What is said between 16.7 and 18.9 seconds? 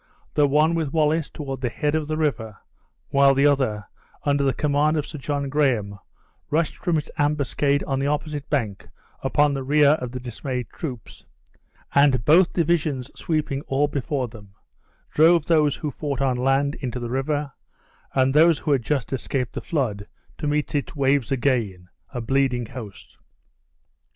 into the river, and those who had